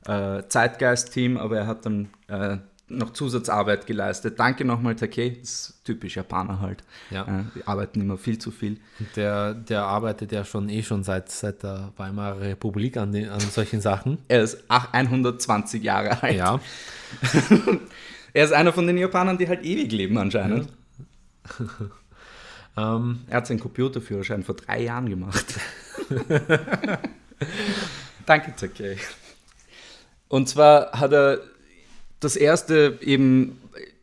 [0.05, 4.39] äh, Zeitgeist-Team, aber er hat dann äh, noch Zusatzarbeit geleistet.
[4.39, 5.37] Danke nochmal, Takei.
[5.39, 6.83] Das ist typisch Japaner halt.
[7.09, 7.45] Ja.
[7.55, 8.79] die arbeiten immer viel zu viel.
[9.15, 13.39] Der, der arbeitet ja schon eh schon seit, seit der Weimarer Republik an, den, an
[13.39, 14.19] solchen Sachen.
[14.27, 16.35] Er ist 120 Jahre alt.
[16.35, 16.59] Ja.
[18.33, 20.67] er ist einer von den Japanern, die halt ewig leben anscheinend.
[22.75, 22.95] Ja.
[22.95, 25.45] um, er hat seinen Computerführerschein vor drei Jahren gemacht.
[28.25, 28.97] Danke, Takei.
[30.27, 31.39] Und zwar hat er
[32.19, 33.59] das erste eben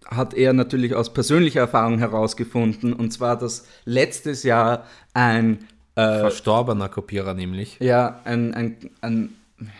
[0.07, 6.88] hat er natürlich aus persönlicher Erfahrung herausgefunden, und zwar, dass letztes Jahr ein äh, verstorbener
[6.88, 7.79] Kopierer nämlich.
[7.81, 9.37] Ja, ein, ein, ein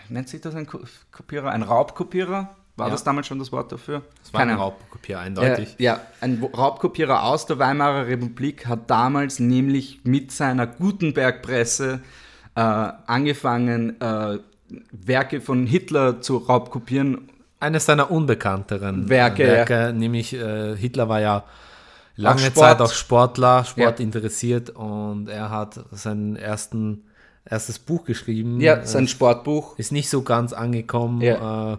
[0.09, 1.51] nennt sich das ein Kopierer?
[1.51, 2.55] Ein Raubkopierer?
[2.77, 2.93] War ja.
[2.93, 4.03] das damals schon das Wort dafür?
[4.23, 4.53] Das war Keine.
[4.53, 5.77] ein Raubkopierer, eindeutig.
[5.79, 12.01] Äh, ja, ein Raubkopierer aus der Weimarer Republik hat damals nämlich mit seiner Gutenberg-Presse
[12.55, 14.39] äh, angefangen, äh,
[14.91, 17.29] Werke von Hitler zu raubkopieren.
[17.63, 19.93] Eines seiner unbekannteren Werke, Werke ja.
[19.93, 21.45] nämlich äh, Hitler war ja
[22.17, 24.05] lange auch Zeit auch Sportler, Sport ja.
[24.05, 27.05] interessiert und er hat seinen ersten
[27.45, 28.61] erstes Buch geschrieben.
[28.61, 29.79] Ja, sein Sportbuch.
[29.79, 31.21] Ist nicht so ganz angekommen.
[31.21, 31.75] Ja.
[31.75, 31.77] Äh,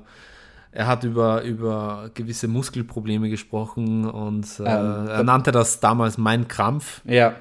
[0.71, 6.47] er hat über, über gewisse Muskelprobleme gesprochen und äh, ähm, er nannte das damals Mein
[6.47, 7.01] Krampf.
[7.05, 7.35] Ja.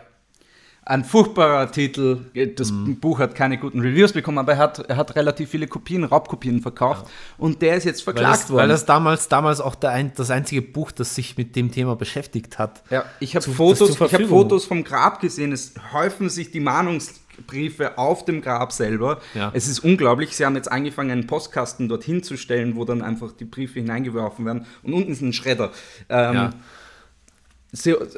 [0.84, 2.26] Ein furchtbarer Titel.
[2.56, 2.94] Das mm.
[2.94, 6.60] Buch hat keine guten Reviews bekommen, aber er hat, er hat relativ viele Kopien, Raubkopien
[6.60, 7.12] verkauft ja.
[7.38, 8.60] und der ist jetzt verklagt weil das, worden.
[8.62, 12.58] Weil das damals, damals auch ein, das einzige Buch, das sich mit dem Thema beschäftigt
[12.58, 12.82] hat.
[12.90, 15.52] Ja, ich habe Fotos, hab Fotos vom Grab gesehen.
[15.52, 19.20] Es häufen sich die Mahnungs Briefe auf dem Grab selber.
[19.34, 19.50] Ja.
[19.54, 20.36] Es ist unglaublich.
[20.36, 24.44] Sie haben jetzt angefangen, einen Postkasten dorthin zu stellen, wo dann einfach die Briefe hineingeworfen
[24.44, 24.66] werden.
[24.82, 25.70] Und unten ist ein Schredder.
[26.08, 26.50] Ähm, ja.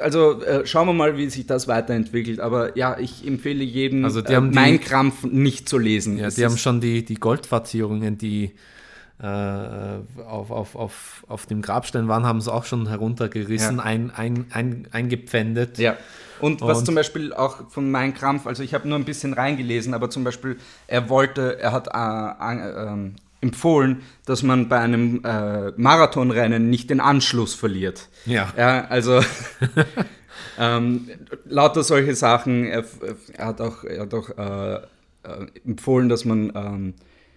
[0.01, 2.40] Also äh, schauen wir mal, wie sich das weiterentwickelt.
[2.40, 6.19] Aber ja, ich empfehle jedem, also äh, Mein Krampf nicht zu lesen.
[6.19, 8.53] Ja, die haben schon die, die Goldverzierungen, die
[9.23, 13.83] äh, auf, auf, auf, auf dem Grabstein waren, haben sie auch schon heruntergerissen, ja.
[13.85, 15.79] ein, ein, ein, eingepfändet.
[15.79, 15.97] Ja.
[16.40, 19.33] Und was und zum Beispiel auch von Mein Krampf, also ich habe nur ein bisschen
[19.33, 20.57] reingelesen, aber zum Beispiel,
[20.88, 23.11] er wollte, er hat äh, äh,
[23.44, 28.09] empfohlen, dass man bei einem äh, Marathonrennen nicht den Anschluss verliert.
[28.24, 28.52] Ja.
[28.57, 29.20] ja also
[30.59, 31.09] ähm,
[31.44, 32.64] lauter solche Sachen.
[32.64, 32.85] Er,
[33.35, 36.94] er, hat auch, er hat auch äh, äh, empfohlen, dass man ähm,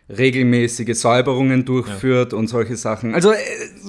[0.09, 2.39] regelmäßige Säuberungen durchführt ja.
[2.39, 3.13] und solche Sachen.
[3.13, 3.37] Also äh,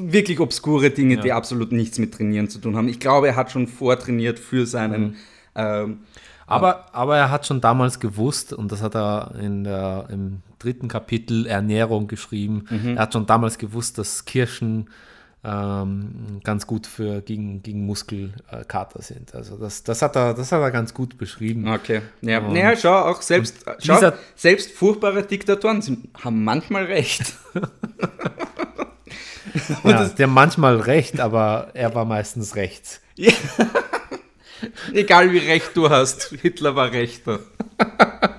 [0.00, 1.20] wirklich obskure Dinge, ja.
[1.20, 2.88] die absolut nichts mit Trainieren zu tun haben.
[2.88, 5.02] Ich glaube, er hat schon vortrainiert für seinen.
[5.02, 5.16] Mhm.
[5.54, 5.98] Ähm,
[6.46, 10.88] aber, aber er hat schon damals gewusst, und das hat er in der, im dritten
[10.88, 12.96] Kapitel Ernährung geschrieben, mhm.
[12.96, 14.88] er hat schon damals gewusst, dass Kirschen
[15.44, 19.34] ähm, ganz gut für gegen, gegen Muskelkater sind.
[19.34, 21.68] Also das, das, hat er, das hat er ganz gut beschrieben.
[21.68, 22.02] Okay.
[22.20, 27.34] Ja, naja, schau, auch selbst, schau, selbst furchtbare Diktatoren sind, haben manchmal recht.
[29.84, 33.00] ja, der manchmal recht, aber er war meistens rechts.
[34.92, 37.40] Egal wie recht du hast, Hitler war rechter.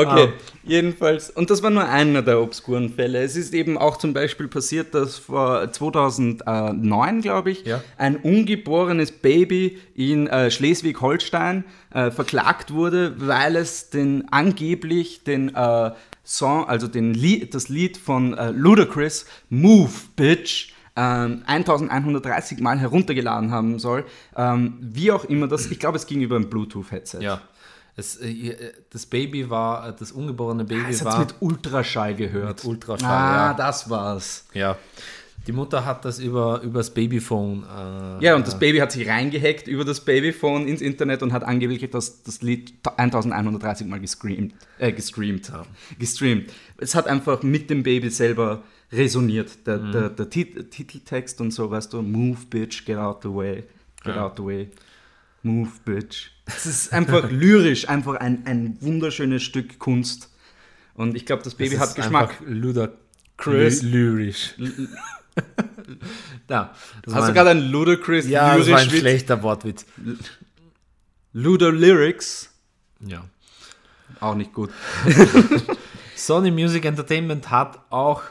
[0.00, 0.28] okay.
[0.28, 0.32] Ah.
[0.64, 3.22] Jedenfalls, und das war nur einer der obskuren Fälle.
[3.22, 7.82] Es ist eben auch zum Beispiel passiert, dass vor 2009, glaube ich, ja.
[7.96, 15.90] ein ungeborenes Baby in äh, Schleswig-Holstein äh, verklagt wurde, weil es den angeblich den äh,
[16.24, 23.50] Song, also den Lied, das Lied von äh, Ludacris, Move, Bitch, 1130 ähm, Mal heruntergeladen
[23.50, 24.04] haben soll.
[24.36, 27.20] Ähm, wie auch immer das, ich glaube, es ging über ein Bluetooth-Headset.
[27.20, 27.40] Ja.
[27.98, 28.54] Es, äh,
[28.90, 31.18] das Baby war, äh, das ungeborene Baby ah, es war.
[31.18, 32.62] mit Ultraschall gehört.
[32.62, 33.54] Mit Ultraschall, ah, ja.
[33.54, 34.46] das war's.
[34.54, 34.78] Ja.
[35.48, 37.64] Die Mutter hat das über, über das Babyphone.
[37.64, 41.42] Äh, ja, und das Baby hat sich reingehackt über das Babyphone ins Internet und hat
[41.42, 44.54] angeblich das, das Lied 1130 Mal gescreamt.
[44.78, 45.48] Äh, gestreamt.
[45.48, 45.64] Ja.
[45.98, 46.52] Gestreamt.
[46.76, 49.66] Es hat einfach mit dem Baby selber resoniert.
[49.66, 49.92] Der, mhm.
[49.92, 53.64] der, der Tit Titeltext und so, weißt du, Move, Bitch, get out the way.
[54.04, 54.24] Get ja.
[54.24, 54.68] out the way.
[55.42, 56.30] Move, Bitch.
[56.46, 60.30] Es ist einfach lyrisch, einfach ein, ein wunderschönes Stück Kunst.
[60.94, 62.42] Und ich glaube, das Baby das hat Geschmack.
[62.44, 63.82] Ludacris.
[63.82, 64.54] Lyrisch.
[66.46, 66.74] da.
[67.02, 69.86] Das Hast du gerade ein Ludacris Ja, das war ein schlechter Wortwitz.
[71.32, 72.50] Ludo Lyrics.
[73.00, 73.24] Ja.
[74.20, 74.70] Auch nicht gut.
[76.16, 78.22] Sony Music Entertainment hat auch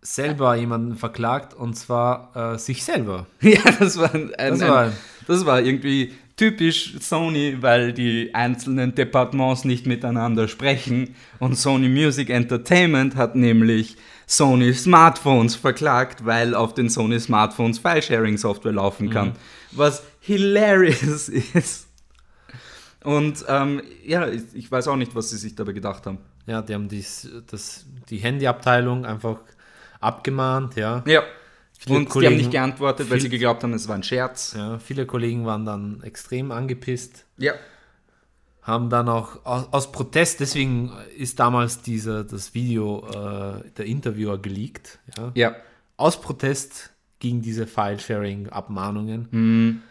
[0.00, 3.26] selber jemanden verklagt und zwar äh, sich selber.
[3.40, 4.92] Ja, das war, ein, das, war ein,
[5.26, 11.14] das war irgendwie typisch Sony, weil die einzelnen Departements nicht miteinander sprechen.
[11.38, 18.72] Und Sony Music Entertainment hat nämlich Sony Smartphones verklagt, weil auf den Sony Smartphones File-Sharing-Software
[18.72, 19.28] laufen kann.
[19.28, 19.32] Mhm.
[19.72, 21.88] Was hilarious ist.
[23.02, 26.18] Und ähm, ja, ich, ich, weiß auch nicht, was sie sich dabei gedacht haben.
[26.46, 29.38] Ja, die haben dies, das, die Handyabteilung einfach
[30.00, 31.02] abgemahnt, ja.
[31.06, 31.22] Ja.
[31.78, 34.02] Viele und Kollegen, die haben nicht geantwortet, viel, weil sie geglaubt haben, es war ein
[34.02, 34.54] Scherz.
[34.56, 37.24] Ja, viele Kollegen waren dann extrem angepisst.
[37.36, 37.52] Ja.
[38.62, 44.42] Haben dann auch aus, aus Protest, deswegen ist damals dieser, das Video äh, der Interviewer
[44.42, 44.98] geleakt.
[45.16, 45.30] Ja.
[45.34, 45.56] ja.
[45.96, 49.28] Aus Protest gegen diese File-Sharing-Abmahnungen.
[49.30, 49.82] Mhm.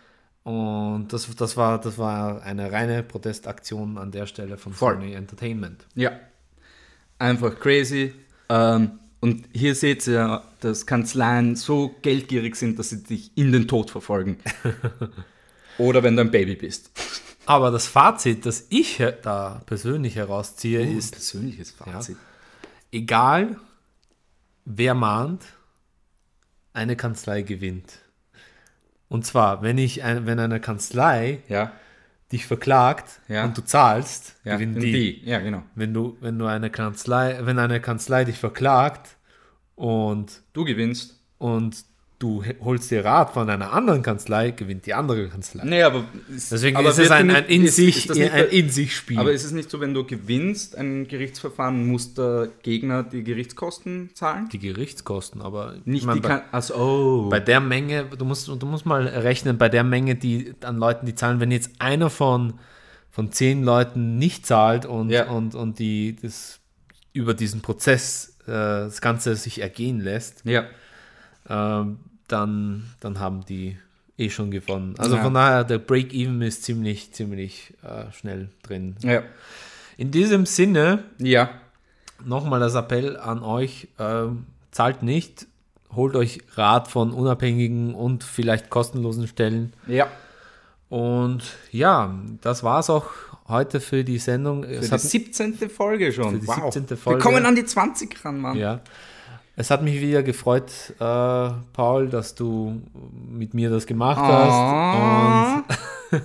[0.44, 4.94] Und das, das, war, das war eine reine Protestaktion an der Stelle von Voll.
[4.94, 5.86] Sony Entertainment.
[5.96, 6.12] Ja.
[7.20, 8.14] Einfach crazy.
[8.50, 13.68] Ähm, und hier seht ihr, dass Kanzleien so geldgierig sind, dass sie dich in den
[13.68, 14.38] Tod verfolgen.
[15.78, 16.92] Oder wenn du ein Baby bist.
[17.46, 21.12] Aber das Fazit, das ich da persönlich herausziehe, uh, ist.
[21.12, 22.18] Persönliches Fazit.
[22.92, 23.58] egal
[24.66, 25.44] wer mahnt,
[26.74, 28.00] eine Kanzlei gewinnt.
[29.08, 31.72] Und zwar, wenn ich ein, wenn eine Kanzlei ja.
[32.32, 33.46] Dich verklagt ja.
[33.46, 34.56] und du zahlst, ja.
[34.56, 34.92] gewinnen die.
[34.92, 35.22] die.
[35.26, 35.64] Ja, genau.
[35.76, 39.18] Wenn du, wenn du eine Kanzlei, wenn eine Kanzlei dich verklagt
[39.76, 41.86] und du gewinnst und
[42.20, 45.64] du holst dir Rat von einer anderen Kanzlei, gewinnt die andere Kanzlei.
[45.66, 48.96] Nee, aber ist, Deswegen aber ist es ein, ein, in sich, ist ein in sich
[48.96, 49.20] Spiel.
[49.20, 54.10] Aber ist es nicht so, wenn du gewinnst ein Gerichtsverfahren, muss der Gegner die Gerichtskosten
[54.16, 54.50] zahlen?
[54.52, 57.30] Die Gerichtskosten, aber nicht meine, die bei, also, oh.
[57.30, 61.06] bei der Menge, du musst, du musst mal rechnen, bei der Menge, die an Leuten,
[61.06, 62.54] die zahlen, wenn jetzt einer von,
[63.12, 65.30] von zehn Leuten nicht zahlt und, ja.
[65.30, 66.60] und, und die das
[67.14, 70.42] über diesen Prozess äh, das Ganze sich ergehen lässt.
[70.46, 70.66] Ja
[71.50, 73.78] ähm, dann, dann haben die
[74.18, 74.96] eh schon gewonnen.
[74.98, 75.24] Also ja.
[75.24, 78.96] von daher, der Break-Even ist ziemlich, ziemlich äh, schnell drin.
[79.02, 79.24] Ja.
[79.98, 81.50] In diesem Sinne, ja.
[82.26, 84.26] nochmal das Appell an euch, äh,
[84.72, 85.48] zahlt nicht,
[85.96, 89.74] holt euch Rat von unabhängigen und vielleicht kostenlosen Stellen.
[89.88, 90.08] Ja.
[90.90, 93.08] Und ja, das war es auch
[93.48, 94.64] heute für die Sendung.
[94.64, 95.70] Für es die 17.
[95.70, 96.36] Folge schon.
[96.36, 96.74] Für die wow.
[96.74, 96.98] 17.
[96.98, 97.20] Folge.
[97.20, 98.58] Wir kommen an die 20 ran, Mann.
[98.58, 98.82] Ja.
[99.60, 102.80] Es hat mich wieder gefreut, äh, Paul, dass du
[103.28, 105.64] mit mir das gemacht hast.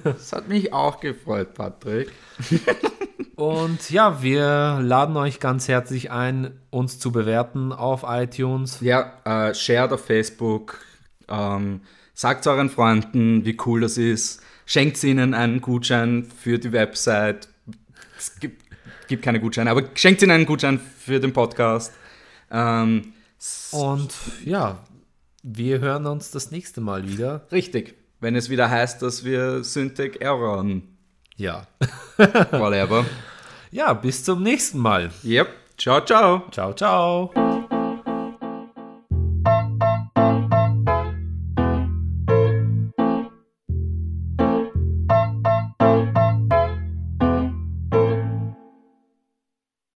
[0.05, 2.13] Es hat mich auch gefreut, Patrick.
[3.37, 8.81] und ja, wir laden euch ganz herzlich ein, uns zu bewerten auf iTunes.
[8.83, 10.85] Ja, äh, shared auf Facebook.
[11.27, 11.81] Ähm,
[12.13, 14.43] sagt euren Freunden, wie cool das ist.
[14.67, 17.49] Schenkt ihnen einen Gutschein für die Website.
[18.19, 18.63] Es gibt,
[19.09, 21.95] gibt keine Gutscheine, aber schenkt ihnen einen Gutschein für den Podcast.
[22.51, 23.15] Ähm,
[23.73, 24.79] und ja,
[25.43, 27.47] wir hören uns das nächste Mal wieder.
[27.51, 27.95] Richtig.
[28.21, 30.97] Wenn es wieder heißt, dass wir Syntax erroren.
[31.37, 31.67] Ja.
[32.17, 33.05] Whatever.
[33.75, 35.11] Ja, bis zum nächsten Mal.
[35.25, 35.49] Yep.
[35.79, 36.43] Ciao, ciao.
[36.51, 37.62] Ciao, ciao.